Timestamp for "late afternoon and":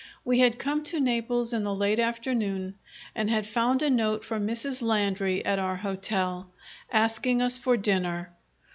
1.75-3.29